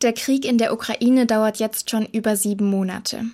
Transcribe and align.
Der 0.00 0.12
Krieg 0.12 0.44
in 0.44 0.58
der 0.58 0.72
Ukraine 0.72 1.26
dauert 1.26 1.58
jetzt 1.58 1.90
schon 1.90 2.06
über 2.06 2.36
sieben 2.36 2.70
Monate. 2.70 3.24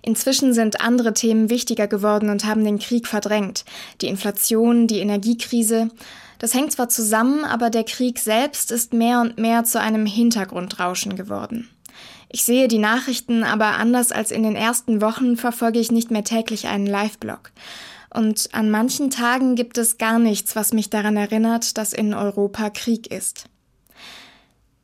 Inzwischen 0.00 0.54
sind 0.54 0.80
andere 0.80 1.12
Themen 1.12 1.50
wichtiger 1.50 1.88
geworden 1.88 2.30
und 2.30 2.44
haben 2.44 2.64
den 2.64 2.78
Krieg 2.78 3.08
verdrängt. 3.08 3.64
Die 4.00 4.06
Inflation, 4.06 4.86
die 4.86 5.00
Energiekrise. 5.00 5.90
Das 6.38 6.54
hängt 6.54 6.70
zwar 6.70 6.88
zusammen, 6.88 7.44
aber 7.44 7.68
der 7.68 7.82
Krieg 7.82 8.20
selbst 8.20 8.70
ist 8.70 8.92
mehr 8.92 9.20
und 9.20 9.38
mehr 9.38 9.64
zu 9.64 9.80
einem 9.80 10.06
Hintergrundrauschen 10.06 11.16
geworden. 11.16 11.68
Ich 12.28 12.44
sehe 12.44 12.68
die 12.68 12.78
Nachrichten, 12.78 13.42
aber 13.42 13.76
anders 13.76 14.12
als 14.12 14.30
in 14.30 14.44
den 14.44 14.56
ersten 14.56 15.00
Wochen 15.00 15.36
verfolge 15.36 15.80
ich 15.80 15.90
nicht 15.90 16.12
mehr 16.12 16.24
täglich 16.24 16.68
einen 16.68 16.86
Live-Blog. 16.86 17.50
Und 18.10 18.50
an 18.52 18.70
manchen 18.70 19.10
Tagen 19.10 19.56
gibt 19.56 19.78
es 19.78 19.98
gar 19.98 20.20
nichts, 20.20 20.54
was 20.54 20.72
mich 20.72 20.90
daran 20.90 21.16
erinnert, 21.16 21.76
dass 21.76 21.92
in 21.92 22.14
Europa 22.14 22.70
Krieg 22.70 23.08
ist. 23.08 23.46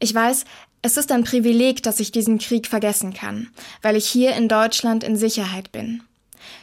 Ich 0.01 0.15
weiß, 0.15 0.45
es 0.83 0.97
ist 0.97 1.13
ein 1.13 1.25
Privileg, 1.25 1.83
dass 1.83 2.01
ich 2.01 2.11
diesen 2.11 2.39
Krieg 2.39 2.67
vergessen 2.67 3.13
kann, 3.13 3.49
weil 3.83 3.97
ich 3.97 4.07
hier 4.07 4.35
in 4.35 4.49
Deutschland 4.49 5.05
in 5.05 5.17
Sicherheit 5.17 5.73
bin. 5.73 6.03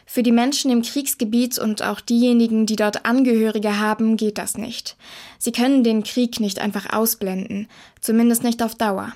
Für 0.06 0.24
die 0.24 0.32
Menschen 0.32 0.72
im 0.72 0.82
Kriegsgebiet 0.82 1.60
und 1.60 1.84
auch 1.84 2.02
diejenigen, 2.02 2.66
die 2.66 2.76
dort 2.76 3.06
Angehörige 3.06 3.80
haben, 3.80 4.18
geht 4.18 4.40
das 4.40 4.58
nicht. 4.58 4.96
Sie 5.38 5.52
können 5.52 5.84
den 5.84 6.04
Krieg 6.04 6.40
nicht 6.40 6.60
einfach 6.60 6.92
ausblenden, 6.92 7.68
zumindest 8.02 8.44
nicht 8.44 8.64
auf 8.64 8.74
Dauer. 8.74 9.14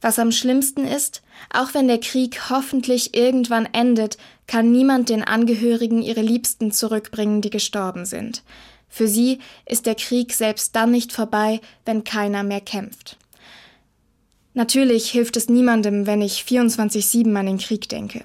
Was 0.00 0.18
am 0.18 0.30
schlimmsten 0.30 0.86
ist, 0.86 1.22
auch 1.52 1.74
wenn 1.74 1.88
der 1.88 1.98
Krieg 1.98 2.50
hoffentlich 2.50 3.16
irgendwann 3.16 3.66
endet, 3.72 4.18
kann 4.46 4.70
niemand 4.70 5.08
den 5.08 5.24
Angehörigen 5.24 6.02
ihre 6.02 6.20
Liebsten 6.20 6.70
zurückbringen, 6.70 7.40
die 7.40 7.50
gestorben 7.50 8.04
sind. 8.04 8.42
Für 8.88 9.08
sie 9.08 9.38
ist 9.66 9.86
der 9.86 9.96
Krieg 9.96 10.34
selbst 10.34 10.76
dann 10.76 10.92
nicht 10.92 11.12
vorbei, 11.12 11.60
wenn 11.84 12.04
keiner 12.04 12.44
mehr 12.44 12.60
kämpft. 12.60 13.16
Natürlich 14.54 15.10
hilft 15.10 15.36
es 15.36 15.48
niemandem, 15.48 16.06
wenn 16.06 16.22
ich 16.22 16.44
24-7 16.48 17.34
an 17.34 17.46
den 17.46 17.58
Krieg 17.58 17.88
denke. 17.88 18.22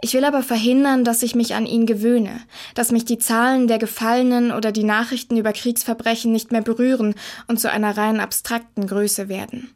Ich 0.00 0.14
will 0.14 0.24
aber 0.24 0.42
verhindern, 0.42 1.04
dass 1.04 1.22
ich 1.22 1.34
mich 1.34 1.54
an 1.54 1.66
ihn 1.66 1.84
gewöhne, 1.84 2.40
dass 2.74 2.90
mich 2.90 3.04
die 3.04 3.18
Zahlen 3.18 3.68
der 3.68 3.78
Gefallenen 3.78 4.52
oder 4.52 4.72
die 4.72 4.84
Nachrichten 4.84 5.36
über 5.36 5.52
Kriegsverbrechen 5.52 6.32
nicht 6.32 6.50
mehr 6.50 6.62
berühren 6.62 7.14
und 7.46 7.60
zu 7.60 7.70
einer 7.70 7.94
rein 7.98 8.20
abstrakten 8.20 8.86
Größe 8.86 9.28
werden. 9.28 9.70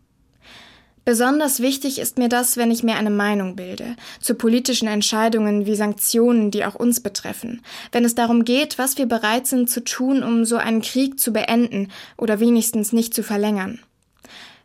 Besonders 1.04 1.60
wichtig 1.60 1.98
ist 1.98 2.16
mir 2.16 2.30
das, 2.30 2.56
wenn 2.56 2.70
ich 2.70 2.82
mir 2.82 2.94
eine 2.94 3.10
Meinung 3.10 3.54
bilde, 3.54 3.94
zu 4.22 4.36
politischen 4.36 4.88
Entscheidungen 4.88 5.66
wie 5.66 5.76
Sanktionen, 5.76 6.50
die 6.50 6.64
auch 6.64 6.74
uns 6.74 7.00
betreffen, 7.00 7.60
wenn 7.92 8.06
es 8.06 8.14
darum 8.14 8.46
geht, 8.46 8.78
was 8.78 8.96
wir 8.96 9.04
bereit 9.04 9.46
sind 9.46 9.68
zu 9.68 9.84
tun, 9.84 10.22
um 10.22 10.46
so 10.46 10.56
einen 10.56 10.80
Krieg 10.80 11.20
zu 11.20 11.34
beenden 11.34 11.88
oder 12.16 12.40
wenigstens 12.40 12.94
nicht 12.94 13.12
zu 13.12 13.22
verlängern 13.22 13.80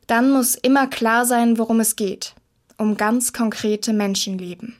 dann 0.10 0.32
muss 0.32 0.56
immer 0.56 0.88
klar 0.88 1.26
sein, 1.26 1.58
worum 1.58 1.80
es 1.80 1.96
geht. 1.96 2.34
Um 2.78 2.98
ganz 2.98 3.32
konkrete 3.34 3.94
Menschenleben. 3.94 4.76